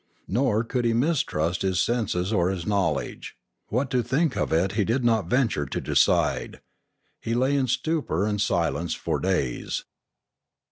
Nor 0.27 0.63
could 0.63 0.83
he 0.83 0.93
mistrust 0.95 1.61
his 1.61 1.79
senses 1.79 2.33
or 2.33 2.49
his 2.49 2.65
knowledge. 2.65 3.37
What 3.67 3.91
to 3.91 4.01
think 4.01 4.35
of 4.35 4.51
it 4.51 4.71
he 4.71 4.83
did 4.83 5.05
not 5.05 5.27
venture 5.29 5.67
to 5.67 5.79
decide. 5.79 6.59
He 7.19 7.35
lay 7.35 7.55
in 7.55 7.67
stupor 7.67 8.25
and 8.25 8.41
silence 8.41 8.95
for 8.95 9.19
days. 9.19 9.83